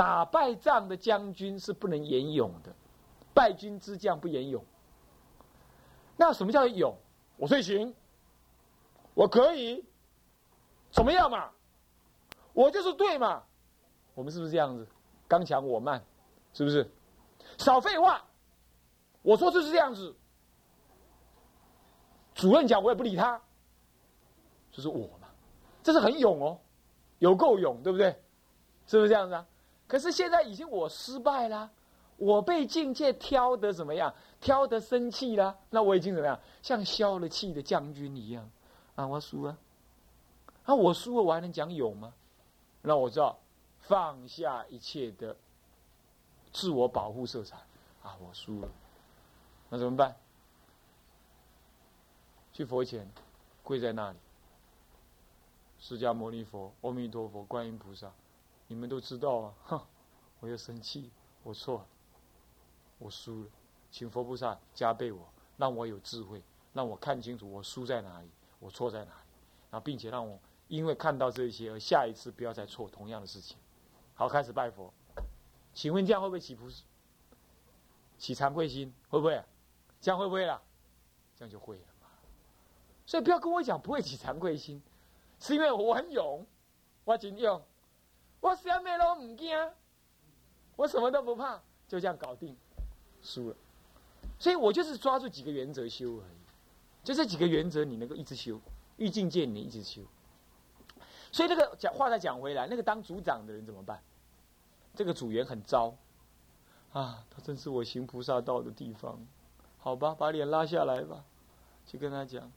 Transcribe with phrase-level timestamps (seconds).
[0.00, 2.74] 打败仗的将军是不能言勇的，
[3.34, 4.64] 败军之将不言勇。
[6.16, 6.96] 那什么叫勇？
[7.36, 7.94] 我最行，
[9.12, 9.84] 我可以，
[10.90, 11.50] 怎么样嘛？
[12.54, 13.42] 我就是对嘛？
[14.14, 14.88] 我们是不是这样子？
[15.28, 16.02] 刚强我慢，
[16.54, 16.90] 是不是？
[17.58, 18.24] 少废话，
[19.20, 20.16] 我说就是这样子。
[22.34, 23.38] 主任讲我也不理他，
[24.72, 25.28] 就是我嘛，
[25.82, 26.58] 这是很勇哦，
[27.18, 28.18] 有够勇，对不对？
[28.86, 29.46] 是不是这样子啊？
[29.90, 31.68] 可是现在已经我失败了，
[32.16, 34.14] 我被境界挑得怎么样？
[34.40, 36.38] 挑得生气了，那我已经怎么样？
[36.62, 38.48] 像消了气的将军一样
[38.94, 39.04] 啊！
[39.04, 39.58] 我输了，
[40.64, 42.14] 啊，我输了，我还能讲勇吗？
[42.82, 43.36] 那我知道
[43.80, 45.36] 放下一切的
[46.52, 47.56] 自我保护色彩
[48.04, 48.16] 啊！
[48.20, 48.68] 我输了，
[49.70, 50.14] 那怎么办？
[52.52, 53.10] 去佛前
[53.64, 54.18] 跪在那里，
[55.80, 58.12] 释迦牟尼佛、阿弥陀佛、观音菩萨，
[58.70, 59.54] 你们都知道啊！
[59.64, 59.80] 哼，
[60.38, 61.10] 我又生气，
[61.42, 61.86] 我错了，
[62.98, 63.50] 我输了。
[63.90, 66.40] 请佛菩萨加倍我，让我有智慧，
[66.72, 69.28] 让我看清楚我输在哪里，我错在哪里，
[69.72, 73.56] 然后并且让我因为看到这些而下一次不要再错同样的事情。
[74.14, 74.94] 好，开始拜佛。
[75.74, 76.68] 请问这样会不会起菩
[78.18, 78.94] 起惭愧心？
[79.08, 79.42] 会不会？
[80.00, 80.62] 这样会不会啦？
[81.34, 82.06] 这样就会了嘛。
[83.04, 84.80] 所以不要跟我讲不会起惭愧心，
[85.40, 86.46] 是因为我很勇，
[87.02, 87.60] 我真勇，
[88.40, 89.56] 我什么都唔惊，
[90.76, 92.56] 我什么都不怕，就这样搞定，
[93.22, 93.56] 输了。
[94.38, 98.60] 所以我就是抓住几个原则修而已，就这几个原则，你能够一直修，
[98.96, 100.02] 遇境界你一直修。
[101.30, 104.02] 所以那个讲话再讲回来，那个当组长的人怎么办？
[104.94, 105.94] 这个组员很糟，
[106.92, 109.24] 啊，他真是我行菩萨道的地方，
[109.78, 111.24] 好吧，把脸拉下来吧，
[111.86, 112.50] 去跟他讲，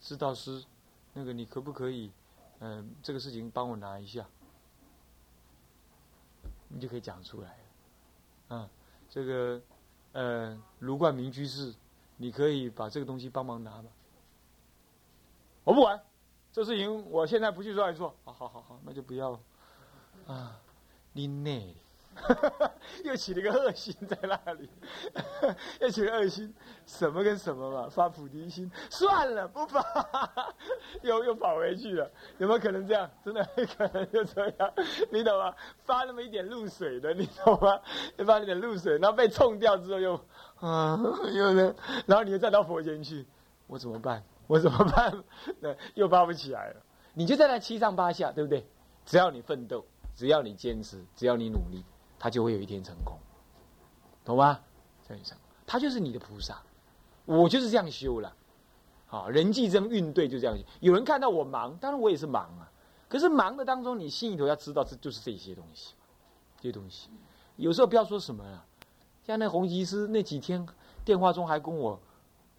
[0.00, 0.64] 指导师，
[1.14, 2.12] 那个你可不可以，
[2.58, 4.28] 嗯，这个事情帮我拿一下，
[6.68, 7.58] 你就可以讲出来
[8.48, 8.70] 了，啊，
[9.08, 9.60] 这个。
[10.12, 11.72] 呃，卢冠明居士，
[12.16, 13.90] 你可以把这个东西帮忙拿吗？
[15.64, 16.02] 我不管，
[16.50, 18.14] 这事情我现在不去做做。
[18.24, 19.40] 好好好好，那就不要了。
[20.26, 20.58] 啊，
[21.12, 21.76] 你内。
[23.04, 24.68] 又起了个恶心在那里，
[25.80, 26.52] 又起了恶心，
[26.84, 27.88] 什么跟什么嘛？
[27.88, 29.82] 发菩提心，算了，不发，
[31.02, 32.10] 又又跑回去了。
[32.38, 33.08] 有没有可能这样？
[33.24, 33.44] 真的
[33.76, 34.72] 可能就这样，
[35.10, 35.54] 你懂吗？
[35.84, 37.78] 发那么一点露水的，你懂吗？
[38.16, 40.14] 又发一点露水，然后被冲掉之后又
[40.56, 40.98] 啊，
[41.32, 41.74] 又呢，
[42.06, 43.26] 然后你又再到佛前去，
[43.66, 44.22] 我怎么办？
[44.48, 45.22] 我怎么办？
[45.60, 46.80] 那又发不起来了。
[47.14, 48.66] 你就在那七上八下，对不对？
[49.04, 51.84] 只要你奋斗，只要你坚持，只要你努力。
[52.18, 53.16] 他就会有一天成功，
[54.24, 54.60] 懂吗？
[55.06, 56.60] 这样想，他就是你的菩萨，
[57.24, 58.34] 我就是这样修了。
[59.06, 60.54] 好，人际争运对就这样。
[60.80, 62.70] 有人看到我忙，当然我也是忙啊。
[63.08, 65.94] 可是忙的当中，你心里头要知道，这就是这些东西，
[66.58, 67.08] 这些东西。
[67.56, 68.64] 有时候不要说什么了，
[69.24, 70.66] 像那红吉师那几天
[71.06, 71.98] 电话中还跟我，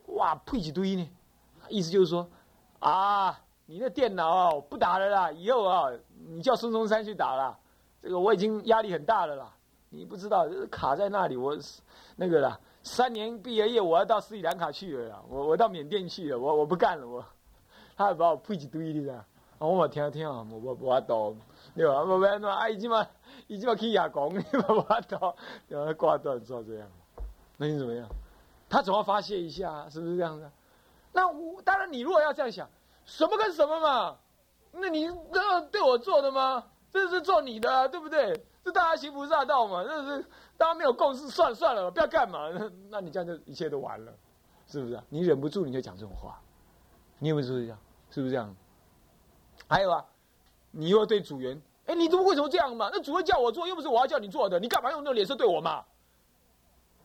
[0.08, 1.08] 哇，配几堆呢？
[1.70, 2.28] 意思就是说，
[2.80, 5.92] 啊，你那电脑啊，不打了啦，以后啊，
[6.30, 7.60] 你叫孙中山去打了。
[8.02, 9.54] 这个我已经压力很大了啦，
[9.90, 11.58] 你不知道卡在那里，我
[12.16, 17.24] 那个啦，三年毕业业我要到斯里兰卡去了啦，我我到缅甸去了，我我不干了我，
[17.98, 19.26] 他还把我配一堆的啦，
[19.58, 21.38] 我听听啊，我我我懂，
[21.76, 22.04] 对吧？
[22.04, 23.06] 我我那啊，已经嘛
[23.48, 24.34] 已经嘛去亚工，
[24.68, 25.36] 我我懂，
[25.68, 26.88] 然后挂断做这样，
[27.58, 28.08] 那你怎么样？
[28.70, 30.50] 他总要发泄一下，是不是这样的？
[31.12, 32.70] 那我当然，你如果要这样想，
[33.04, 34.16] 什么跟什么嘛？
[34.72, 36.64] 那你那对我做的吗？
[36.92, 38.44] 这是做你的，对不对？
[38.64, 40.26] 这大家行菩萨道嘛，这是
[40.58, 42.50] 大家没有共识，算算了，不要干嘛？
[42.90, 44.14] 那你这样就一切都完了，
[44.68, 45.02] 是不是？
[45.10, 46.40] 你忍不住你就讲这种话，
[47.20, 47.80] 你有没有注意这样？
[48.10, 48.56] 是不是这样？
[49.68, 50.04] 还有啊，
[50.72, 52.90] 你又要对主人，哎，你怎么为什么这样嘛？
[52.92, 55.86] 那主人叫我做，又不是我要叫你做的，你干嘛用那种脸色对我嘛？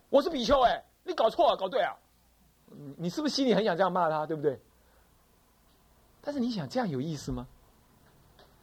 [0.09, 1.95] 我是比丘哎，你搞错了，搞对啊？
[2.97, 4.59] 你是不是心里很想这样骂他，对不对？
[6.23, 7.47] 但是你想这样有意思吗？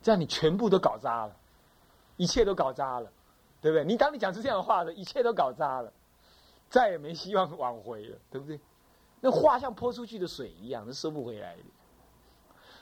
[0.01, 1.36] 这样你全部都搞砸了，
[2.18, 3.12] 一切都搞砸了，
[3.62, 3.86] 对不对？
[3.86, 5.92] 你当你讲出这样的话的，一切都搞砸了，
[6.69, 8.59] 再也没希望挽回了，对不对？
[9.19, 11.63] 那话像泼出去的水一样，是收不回来的。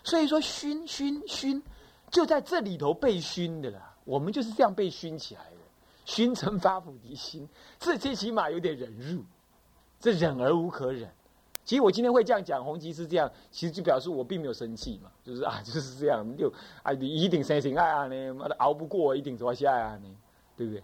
[0.04, 1.62] 所以说，熏熏熏，
[2.10, 3.94] 就在这里头被熏的啦。
[4.06, 5.58] 我们就是这样被熏起来的，
[6.06, 9.24] 熏成发菩提心，这最起码有点忍辱，
[10.00, 11.14] 这忍而无可忍。
[11.64, 16.52] 其实我今天会这样讲，红旗是这样，其实就表示我并没有生气嘛，就是 啊，就是这样，就
[16.82, 20.18] 啊，你一定生情爱啊你，妈的熬不过一定走下啊你，
[20.58, 20.84] 对不对？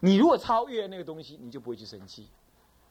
[0.00, 2.24] 你如果超越那个东西，你就不会去生气；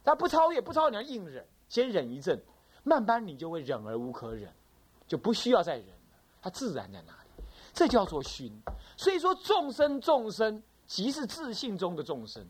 [0.03, 2.41] 他不超越，不超越，你要硬忍，先忍一阵，
[2.83, 4.51] 慢慢你就会忍而无可忍，
[5.07, 7.45] 就不需要再忍了，它自然在那里。
[7.73, 8.51] 这叫做熏。
[8.97, 12.43] 所以说，众生众生即是自信中的众生。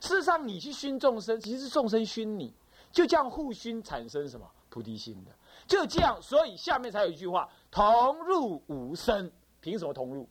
[0.00, 2.52] 事实上，你去熏众生，其实是众生熏你，
[2.92, 5.30] 就这样互熏，产生什么菩提心的？
[5.66, 9.30] 就这样，所以下面才有一句话：同入无生。
[9.60, 10.28] 凭什么同入？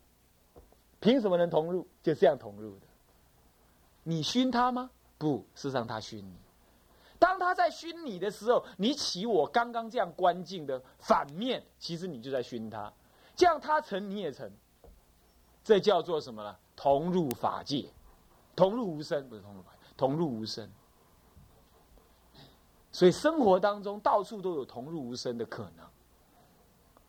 [1.00, 1.86] 凭什么能同入？
[2.02, 2.88] 就这样同入的。
[4.04, 4.90] 你熏他吗？
[5.18, 6.36] 不，是让他熏你。
[7.20, 12.92] 当他在熏你的时候，你起我刚刚这样关境的反面，其实你就在熏他。
[13.36, 14.50] 这样他成，你也成。
[15.64, 16.56] 这叫做什么呢？
[16.76, 17.90] 同入法界，
[18.56, 20.70] 同入无生，不是同入法，同入无生。
[22.96, 25.86] 所以生活当中到处都有同入无声的可能，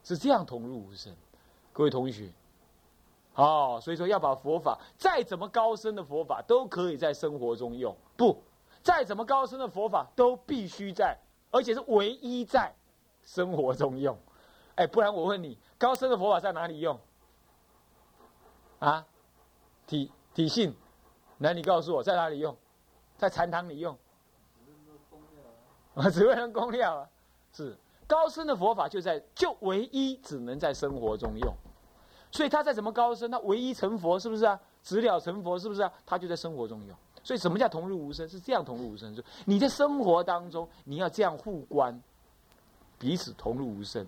[0.03, 1.15] 是这样同入无声。
[1.73, 2.33] 各位同学，
[3.37, 8.37] 哦，所以说要把佛法再怎么高深的佛法都可以在生活中用，不，
[8.83, 11.17] 再怎么高深的佛法都必须在，
[11.53, 12.75] 而且是唯一在
[13.23, 14.19] 生活中用。
[14.75, 16.99] 哎，不然我问你，高深的佛法在哪里用？
[18.81, 19.07] 啊，
[19.87, 20.75] 体体性，
[21.39, 22.57] 来，你告诉我在哪里用？
[23.17, 23.97] 在禅堂里用？
[26.05, 27.09] 啊，只为能供料啊！
[27.55, 27.75] 是
[28.07, 31.55] 高深的佛法就在就唯一只能在生活中用，
[32.31, 34.61] 所以他再怎么高深，他唯一成佛是不是啊？
[34.83, 35.91] 直了成佛是不是啊？
[36.05, 36.95] 他就在生活中用。
[37.25, 38.29] 所以什么叫同入无声？
[38.29, 42.01] 是这样同入无声，就你在生活当中你要这样互关，
[42.99, 44.07] 彼此同入无声，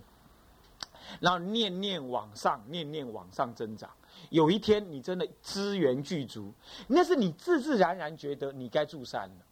[1.20, 3.90] 然后念念往上，念念往上增长。
[4.30, 6.52] 有一天你真的资源具足，
[6.86, 9.44] 那是你自自然然觉得你该住山了，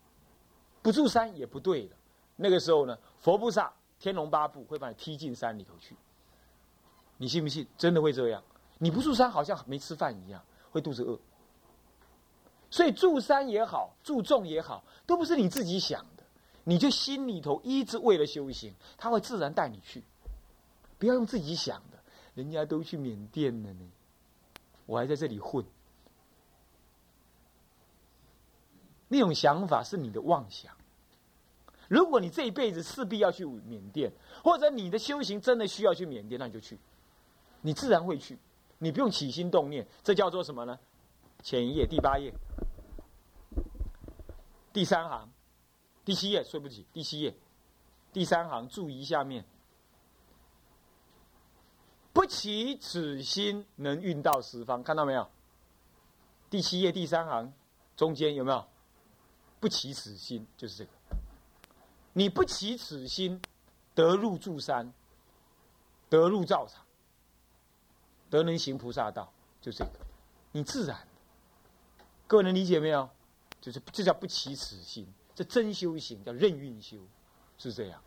[0.82, 1.96] 不住山也不对了。
[2.36, 5.96] 那个时候呢，佛菩萨、天龙八部会把你踢进山里头去。
[7.16, 7.66] 你信不信？
[7.78, 8.42] 真的会这样？
[8.78, 11.18] 你不住山，好像没吃饭一样，会肚子饿。
[12.68, 16.22] 所以住山也好，住众也好，都不是你自己想的，
[16.64, 20.04] 你就心里头一直为了修行，他会自然带你去。
[20.98, 21.98] 不要用自己想的，
[22.34, 23.90] 人家都去缅甸了呢。
[24.84, 25.64] 我还在这里混，
[29.08, 30.76] 那种想法是你的妄想。
[31.88, 34.12] 如果你这一辈子势必要去缅甸，
[34.42, 36.78] 或者你的修行真的需要去缅甸，那你就去，
[37.60, 38.38] 你自然会去，
[38.78, 39.86] 你不用起心动念。
[40.02, 40.78] 这叫做什么呢？
[41.42, 42.32] 前一页第八页，
[44.72, 45.30] 第三行，
[46.04, 47.36] 第七页，对不起，第七页，
[48.12, 49.44] 第三行，注意下面。
[52.12, 54.82] 不起此心，能运到十方。
[54.82, 55.28] 看到没有？
[56.48, 57.52] 第七页第三行
[57.94, 58.66] 中间有没有？
[59.60, 60.90] 不起此心，就是这个。
[62.16, 63.38] 你不起此心，
[63.94, 64.90] 得入住山，
[66.08, 66.82] 得入道场，
[68.30, 69.30] 得能行菩萨道，
[69.60, 70.00] 就这个。
[70.50, 70.96] 你自然。
[72.26, 73.06] 各位能理解没有？
[73.60, 76.96] 就是这叫不起此心，这真修行叫任运修，
[77.58, 78.02] 是这样。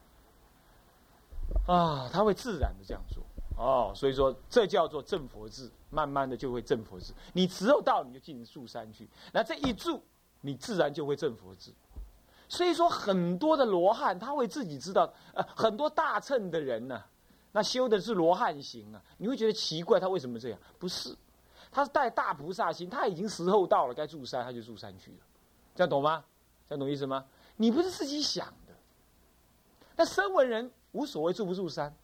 [1.67, 3.23] 啊，他会自然的这样做。
[3.57, 7.13] 哦，所以说这叫做正佛智，慢慢的就会正佛智。
[7.31, 10.03] 你只有到你就进入住山去，那这一住，
[10.41, 11.71] 你自然就会正佛智。
[12.49, 17.01] 所以说很多的罗汉他会自己知道，呃，很多大乘的人呢，
[17.53, 20.59] 那修的是罗汉行啊，你会觉得奇怪，他为什么这样？
[20.77, 21.15] 不是，
[21.71, 25.17] 他是带大菩萨心，他已经时候到了，该住山他就住山去了，
[25.75, 26.25] 这样懂吗？
[26.67, 27.23] 这样懂意思吗？
[27.55, 28.73] 你不是自己想的，
[29.95, 31.95] 那声闻人无所谓住不住山。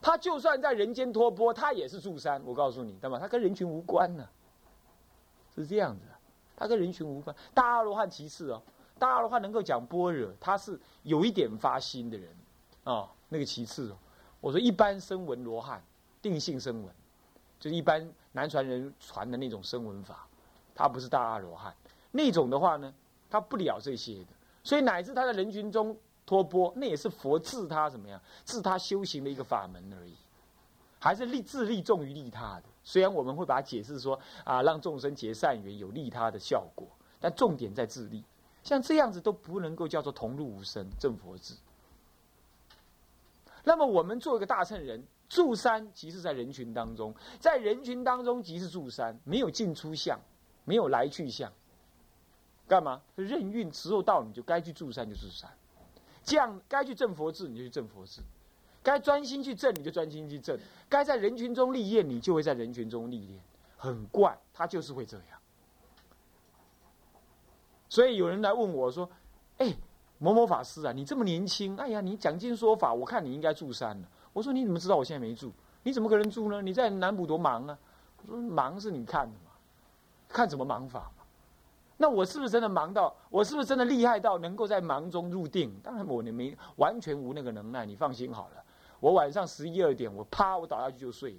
[0.00, 2.40] 他就算在人间托钵，他也是住山。
[2.44, 3.18] 我告诉你，对吗？
[3.18, 4.28] 他跟人群无关呢，
[5.56, 6.04] 是这样子。
[6.56, 7.34] 他跟人群无关。
[7.52, 8.62] 大阿罗汉其次哦，
[8.98, 12.28] 大阿罗汉能够讲般若，他是有一点发心的人
[12.84, 13.94] 啊，那个其次。
[14.40, 15.82] 我说一般声闻罗汉，
[16.20, 16.94] 定性声闻，
[17.58, 20.26] 就是一般南传人传的那种声闻法，
[20.74, 21.74] 他不是大阿罗汉。
[22.10, 22.92] 那种的话呢，
[23.30, 24.30] 他不了这些的，
[24.62, 25.96] 所以乃至他在人群中。
[26.28, 28.20] 托钵，那也是佛治他怎么样？
[28.44, 30.14] 治他修行的一个法门而已，
[30.98, 32.64] 还是利自利重于利他的。
[32.84, 36.86] 虽然我们会把它解释说啊，让众生结善缘有利他的效果，
[37.18, 38.22] 但重点在自利。
[38.68, 41.54] 像这样子都不能够叫做同入无生正佛智。
[43.64, 50.20] 那么我们做一个大乘人，住山即是在人群当中，在人群当中即是住山，没有进出相，
[50.66, 51.50] 没有来去相，
[52.66, 53.00] 干嘛？
[53.16, 55.50] 任运时候到，你就该去住山就住山。
[56.22, 58.20] 这样，该去正佛智你就去正佛智，
[58.82, 60.58] 该专心去正你就专心去正，
[60.90, 63.40] 该在人群中历练你就会在人群中历练。
[63.78, 65.37] 很怪，他就是会这样。
[67.88, 69.08] 所以有人来问我说
[69.58, 69.74] ：“哎，
[70.18, 75.52] 某某法师啊，你这么年轻，哎呀，你讲经说法，我看你应该住山了。”我说：“你怎么知道我现在没住？
[75.82, 76.60] 你怎么可能住呢？
[76.60, 77.78] 你在南普多忙啊？”
[78.26, 79.52] 我说：“忙是你看的嘛，
[80.28, 81.24] 看怎么忙法嘛。”
[82.00, 83.12] 那我是不是真的忙到？
[83.28, 85.74] 我是不是真的厉害到能够在忙中入定？
[85.82, 88.62] 当然我也没完全无那个能耐，你放心好了。
[89.00, 91.38] 我晚上十一二点，我啪，我倒下去就睡了。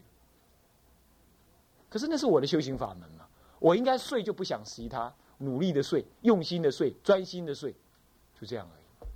[1.89, 3.25] 可是那是我的修行法门嘛，
[3.60, 7.75] 我应该睡就不想习它，努力的睡，用心的睡，专心的睡，
[8.39, 9.10] 就这样而已，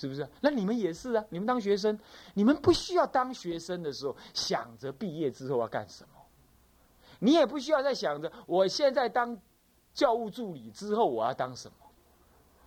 [0.00, 0.26] 是不是？
[0.40, 1.98] 那你们也是啊，你们当学生，
[2.34, 6.20] 你们不需要当学生的时候想着毕业之后要干什么，
[7.18, 9.36] 你也不需要再想着我现在当
[9.92, 11.74] 教务助理之后我要当什么。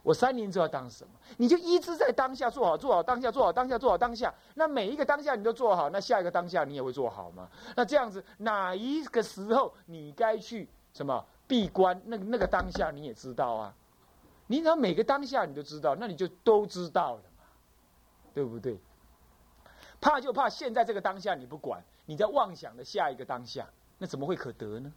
[0.04, 1.12] 我三年之后要当什么？
[1.38, 4.36] 你就一直在当下做好，做好当下，做好当下，做好当下。
[4.56, 7.50] 那每一个当下你都做好，那下一个当下你也会做好吗？
[7.74, 12.02] 那这样子，哪一个时候你该去什么闭关？
[12.06, 13.76] 那那个当下你也知道啊。
[14.48, 17.44] 你只要每个当下你都知道，那你就都知道了嘛，
[18.34, 18.80] 对不对？
[20.02, 23.70] 怕就怕现在这个当下你不管，你在妄想的下一个当下，
[24.00, 24.92] 那怎么会可得呢？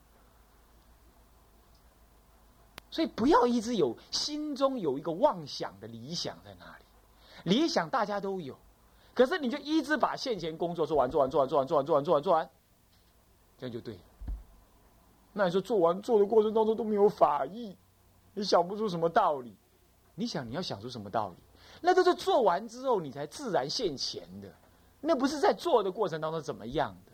[2.91, 6.85] 所以不要一直有心中有一个妄想的理想在那里，
[7.45, 8.57] 理想大家都有，
[9.13, 12.51] 可是你就一直把现前工作做完做完做完做完做完做完做完做完，
[13.59, 14.01] 这样就对了。
[15.39, 17.77] 那你说做完做的过程当中都没有法意，
[18.33, 19.55] 你想不出什么道理，
[20.15, 21.37] 你想你要想出什么道理？
[21.83, 24.51] 那都是做完之后你才自然现前的，
[25.03, 27.13] 那不是在做的过程当中怎么样的，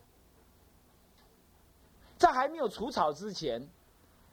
[2.16, 3.68] 在还没有除草之前。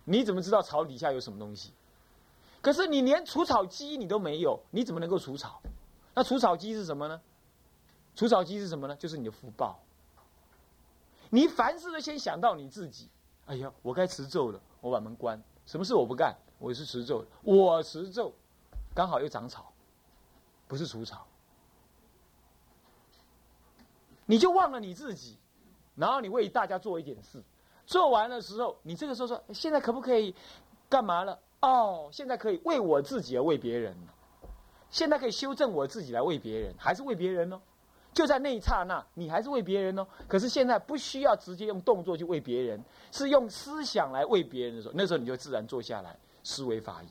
[0.06, 1.72] 你怎么知道草底下有什么东西？
[2.62, 5.60] 可是你连除草机你都没有，你怎么能够除草？
[6.14, 7.20] 那除草机是什么呢？
[8.16, 8.96] 除草机是什么呢？
[8.96, 9.80] 就是你的福报。
[11.30, 13.10] 你凡事都先想到你自己。
[13.50, 15.42] 哎呀，我该持咒了，我把门关。
[15.66, 16.36] 什么事我不干？
[16.60, 18.32] 我是持咒，我持咒，
[18.94, 19.74] 刚好又长草，
[20.68, 21.26] 不是除草。
[24.28, 25.36] 你就忘了你自己，
[25.96, 27.42] 然后你为大家做一点事。
[27.88, 30.36] 做完的时候，你这个时候说：“现在可不可以
[30.88, 33.98] 干嘛了？”哦，现在可以为我自己而为别人
[34.92, 37.60] 现在可以修正我自己来为别人，还是为别人呢？
[38.20, 40.06] 就在那一刹那，你还是为别人哦。
[40.28, 42.84] 可是现在不需要直接用动作去为别人，
[43.14, 47.08] 是用思想来为别人的时候，那时候你就自然坐下来思维法义。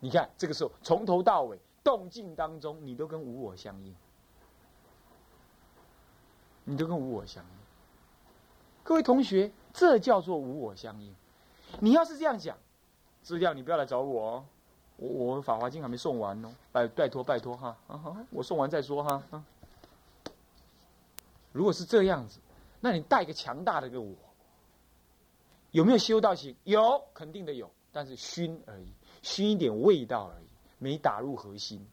[0.00, 3.94] 你看，这个时候从头到尾动静当中，你都跟无我相应，
[6.64, 7.50] 你都跟无我相应。
[8.82, 9.52] 各位同学。
[9.74, 11.14] 这叫做无我相应。
[11.80, 12.56] 你要是这样讲，
[13.20, 14.44] 资料你不要来找我哦。
[14.96, 17.76] 我我法华经还没送完哦，拜拜托拜托哈，
[18.30, 19.22] 我送完再说哈。
[21.56, 22.38] 如果是这样子，
[22.80, 24.14] 那你带一个强大的个我，
[25.70, 26.54] 有没有修道行？
[26.64, 30.46] 有，肯定的有，但是熏而已，熏一点味道而已，
[30.78, 31.86] 没打入核心。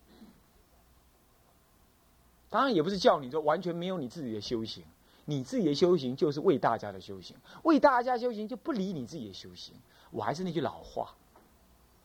[2.49, 4.83] 当然也不是叫你说完全没有你自己的修行。
[5.25, 9.73] 你自己的修行就是为大家的修行，为大家修行就不理你自己的修行。
[10.11, 11.15] 我还是那句老话，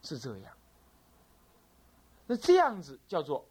[0.05, 0.53] 是这样。
[2.29, 3.45] 那这样子叫做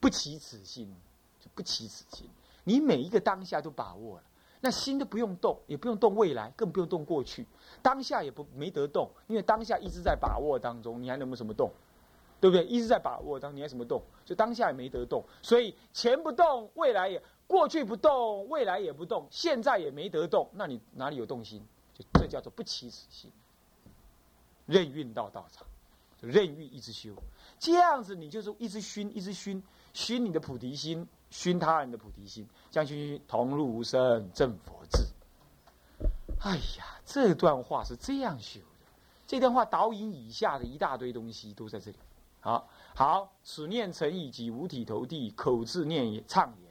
[0.00, 0.92] 不起此心，
[1.38, 2.28] 就不起此心。
[2.70, 4.24] 你每一个当下都把握了，
[4.60, 7.44] 那心都不用动，也不用动未来，更不用动过去。
[7.82, 11.68] 当下也不没得动，因为当下一直在把握当中，你还能不能什么动？
[12.40, 12.64] 对不对？
[12.66, 14.00] 一直在把握当，你还什么动？
[14.24, 17.20] 就当下也没得动，所以钱不动，未来也。
[17.48, 21.60] 过去不动，未来也不动，现在也没得动，那你哪里有动心？
[21.92, 23.28] 就这叫做不起死心。
[24.66, 25.66] 任运到道场，
[26.20, 27.12] 任运一直修，
[27.58, 29.60] 这样子你就是一直熏，一直熏，
[29.92, 35.06] 熏你的菩提心，熏他人的菩提心，将熏熏同入无声正佛智。
[36.40, 38.66] 哎呀，这段话是这样修的，
[39.26, 41.98] 这段话导引以下的一大堆东西都在这里。
[42.40, 46.70] 好好，此念成以及五体投地，口字念也唱也。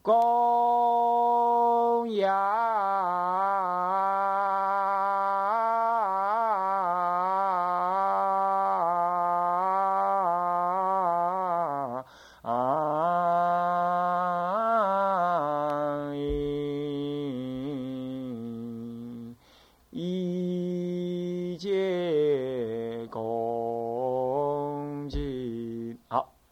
[0.00, 2.32] 供养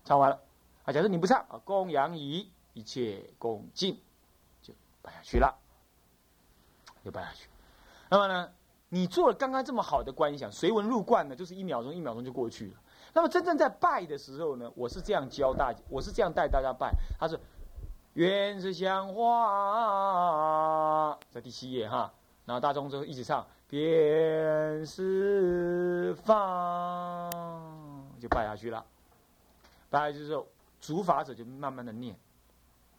[0.07, 0.41] 唱完了。
[0.85, 2.51] 啊，假设你不唱啊，供养仪。
[2.77, 3.99] 一切恭敬，
[4.61, 5.57] 就拜下去了，
[7.03, 7.49] 就拜下去。
[8.11, 8.53] 那么呢，
[8.91, 12.75] 你做了刚刚这么好的观想，随文入观呢，就是一秒钟，一秒钟就过去了。
[13.15, 16.93] 那么真正在拜的时候呢，我是这样教大，我是这样带大家拜。
[17.19, 17.41] 他是
[18.13, 22.13] 愿是香花，在第七页哈，
[22.45, 27.31] 然后大众就一起唱，便是放，
[28.21, 28.85] 就拜下去了。
[29.91, 30.47] 拜下去之后，
[30.81, 32.19] 主法者就慢慢的念。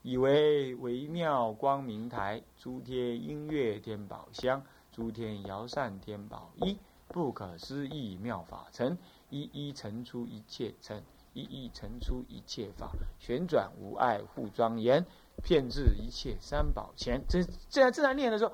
[0.03, 6.77] 以为微妙光明台，诸天音乐天宝香，诸天摇扇天宝衣，
[7.09, 8.97] 不可思议妙法成，
[9.29, 11.03] 一一成出一切成，
[11.33, 15.05] 一一成出一切法，旋转无碍护庄严，
[15.43, 17.21] 遍至一切三宝前。
[17.27, 18.53] 这这样自然念的时候，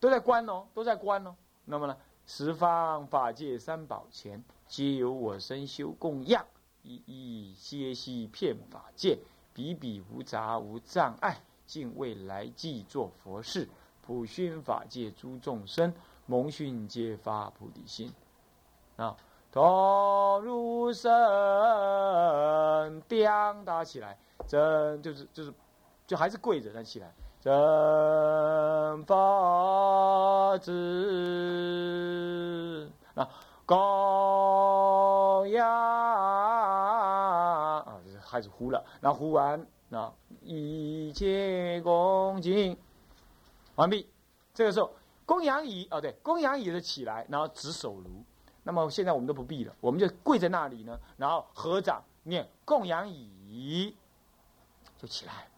[0.00, 1.36] 都在观哦，都在观哦。
[1.64, 6.44] 那么呢，十方法界三宝前，皆由我身修供养，
[6.82, 9.18] 一一皆悉遍法界，
[9.54, 13.68] 比比无杂无障碍，尽未来际作佛事，
[14.00, 15.94] 普熏法界诸众生，
[16.26, 18.12] 蒙熏皆发菩提心。
[18.96, 19.16] 啊，
[19.50, 21.10] 同入声，
[23.08, 23.26] 叮
[23.64, 25.54] 打起来，真就是就是，
[26.06, 27.14] 就还是跪着站起来。
[27.40, 27.52] 真
[29.04, 30.70] 法子
[33.14, 33.28] 啊，
[33.64, 35.66] 供养
[37.74, 37.84] 啊，
[38.20, 38.84] 还是呼了。
[39.00, 42.76] 那呼完啊，一切恭敬
[43.74, 44.08] 完毕。
[44.54, 44.90] 这个时候，
[45.24, 48.10] 供养椅哦，对，供养椅就起来，然后执手炉。
[48.64, 53.96] 那么现在我们都不必了，我们就跪在那里呢，然后合掌念供养椅，
[54.98, 55.48] 就起来。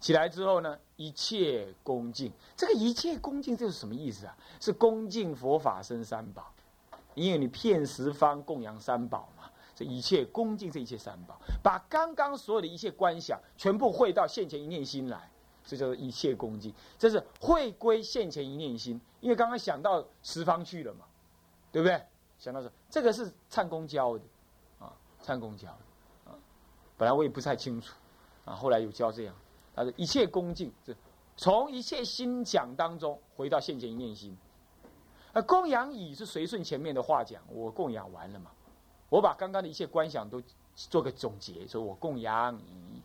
[0.00, 2.32] 起来之后呢，一切恭敬。
[2.56, 4.36] 这个一切恭敬，这是什么意思啊？
[4.58, 6.52] 是恭敬佛法僧三宝，
[7.14, 9.50] 因为你骗十方供养三宝嘛。
[9.74, 15.30] 这一切恭敬这一切三宝，把刚刚所有的一切观想，全部汇到现前一念心来，
[15.64, 16.70] 这叫做一切恭敬。
[16.98, 21.06] 这是汇归现前一念心，因为刚刚想到十方去了嘛，
[21.72, 21.98] 对不对？
[22.38, 24.24] 想到说这个是唱公教的
[24.78, 26.36] 啊，唱公教的啊。
[26.98, 27.94] 本来我也不太清楚
[28.44, 29.34] 啊，后来有教这样。
[29.74, 30.94] 他说：“一切恭敬，这
[31.38, 34.36] 从一切心讲当中回到现前一念心。
[35.32, 38.50] 而供养已是随顺前面的话讲，我供养完了嘛？
[39.08, 40.42] 我把刚刚的一切观想都
[40.74, 43.02] 做个总结，说我供养已。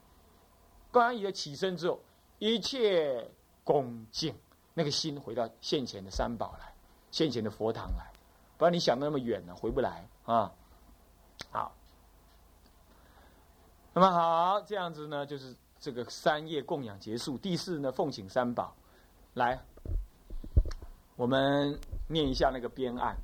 [0.92, 2.00] 供养已的起身之后，
[2.40, 3.30] 一切
[3.64, 4.36] 恭敬，
[4.74, 6.74] 那个心回到现前的三宝来，
[7.12, 8.12] 现前的佛堂来，
[8.58, 10.52] 不然你想的那么远呢，回不来啊。
[11.52, 11.76] 好，
[13.94, 18.74] 那么好，这样子呢，就是。”这个三业供养结束，第四呢，奉请三宝，
[19.36, 19.60] 来，
[21.16, 23.18] 我们念一下那个编案，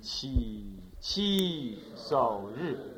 [0.00, 0.66] 起
[1.00, 2.97] 七首日。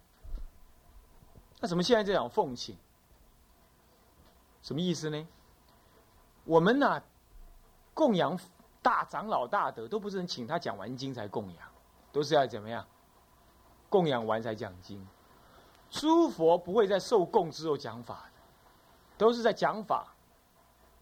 [1.71, 2.77] 怎么现在这样奉请？
[4.61, 5.25] 什么意思呢？
[6.43, 7.01] 我们呢，
[7.93, 8.37] 供养
[8.81, 11.65] 大长老大德，都不是请他讲完经才供养，
[12.11, 12.85] 都是要怎么样？
[13.87, 15.01] 供养完才讲经。
[15.89, 18.41] 诸佛不会在受供之后讲法的，
[19.17, 20.13] 都是在讲法，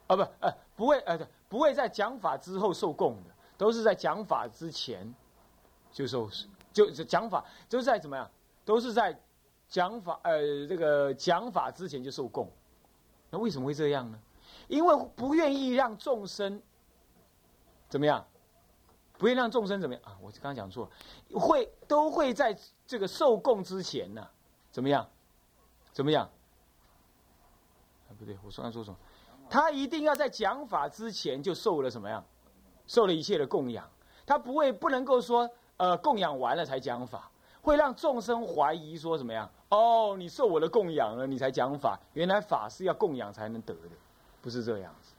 [0.05, 5.11] 啊不，呃，不会，呃，不会在讲法之后受供的，都是在讲法之前
[5.91, 6.29] 就受，
[6.71, 8.29] 就是讲法，都是在怎么样？
[8.63, 9.19] 都是在。
[9.69, 12.51] 讲法，呃，这个讲法之前就受供，
[13.29, 14.19] 那为什么会这样呢？
[14.67, 16.61] 因为不愿意让众生
[17.87, 18.25] 怎么样，
[19.17, 20.17] 不愿意让众生怎么样啊？
[20.21, 20.89] 我刚刚讲错，
[21.33, 24.27] 会都会在这个受供之前呢，
[24.71, 25.07] 怎么样？
[25.91, 26.29] 怎么样？
[28.07, 28.97] 啊，不对，我说刚说什么？
[29.49, 32.25] 他一定要在讲法之前就受了什么样？
[32.87, 33.87] 受了一切的供养，
[34.25, 37.29] 他不会不能够说，呃，供养完了才讲法。
[37.61, 39.49] 会让众生怀疑说怎么样？
[39.69, 41.99] 哦，你受我的供养了，你才讲法。
[42.13, 43.95] 原来法是要供养才能得的，
[44.41, 45.13] 不是这样子，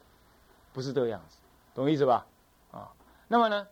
[0.72, 1.38] 不是这样子，
[1.74, 2.26] 懂意思吧？
[2.72, 2.90] 啊，
[3.28, 3.66] 那么呢？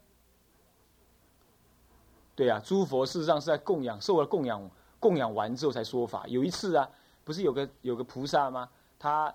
[2.37, 6.25] 对呀，诸佛事实上是在供养，受了供养，供养完之后才说法。
[6.29, 6.89] 有一次啊，
[7.25, 8.69] 不是有个有个菩萨吗？
[8.97, 9.35] 他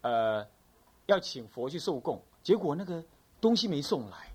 [0.00, 0.44] 呃
[1.06, 3.00] 要请佛去受供，结果那个
[3.40, 4.32] 东西没送来，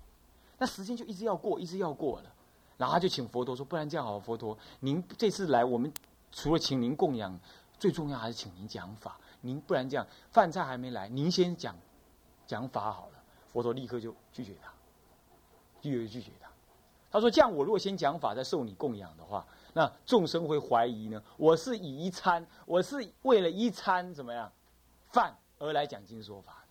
[0.56, 2.32] 那时间就一直要过，一直要过了。
[2.78, 5.92] 然后他就请佛陀说：“不然这样好，佛陀，您这次来，我们
[6.30, 7.36] 除了请您供养，
[7.76, 9.18] 最重要还是请您讲法。
[9.40, 11.76] 您不然这样，饭菜还没来，您先讲
[12.46, 13.20] 讲法好了。”
[13.52, 14.72] 佛陀立刻就拒绝他，
[15.80, 16.48] 拒绝拒绝他。
[17.10, 21.20] 他说：“这样，我如果先讲法，再受你供养的话，那众生会怀疑呢。
[21.36, 24.52] 我是以一餐，我是为了一餐怎么样
[25.10, 26.64] 饭而来讲经说法，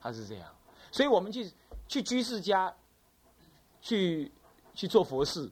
[0.00, 0.48] 他是这样。
[0.92, 1.52] 所以我们去
[1.88, 2.72] 去居士家
[3.80, 4.30] 去。”
[4.76, 5.50] 去做佛事，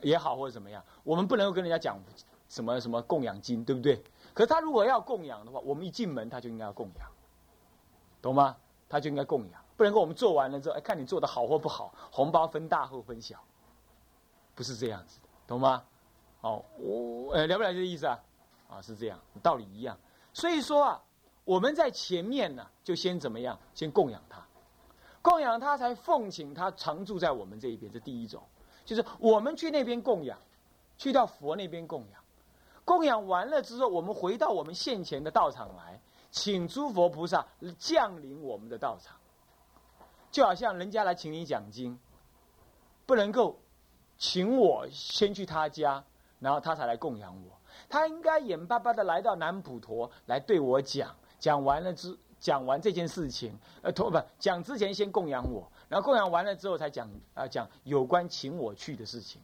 [0.00, 2.00] 也好或者怎么样，我们不能够跟人家讲
[2.48, 4.02] 什么什么供养金，对不对？
[4.32, 7.10] 可是他如果要供养的话，我们一进门他就应该要供养，
[8.22, 8.56] 懂吗？
[8.88, 13.42] 他就应该供养，不能够我们做完了之后，哎，看你做的好或不好，红包分大或分小，
[14.54, 15.82] 不是这样子的，懂吗？
[16.42, 18.18] 哦，我呃了不了解这个意思啊？
[18.68, 19.98] 啊，是这样，道理一样。
[20.32, 21.02] 所以说啊，
[21.44, 23.58] 我们在前面呢，就先怎么样？
[23.74, 24.46] 先供养他，
[25.22, 28.42] 供养他才奉请他常住在我们这一边，这第一种。
[28.84, 30.36] 就是我们去那边供养，
[30.98, 32.20] 去到佛那边供养，
[32.84, 36.00] 供养完了之后，我们回到我们现前的道场来，
[36.32, 37.46] 请诸佛菩萨
[37.78, 39.16] 降临我们的道场。
[40.32, 41.96] 就好像人家来请你讲经，
[43.06, 43.60] 不能够
[44.18, 46.02] 请我先去他家，
[46.40, 47.52] 然后他才来供养我。
[47.88, 55.70] 他应该眼巴巴的来到南普陀来对我讲，讲完了之讲完这件事情，呃，托不讲之前先供养我。
[55.88, 59.40] 然后供养完了之后，才讲啊讲有关请我去的事情，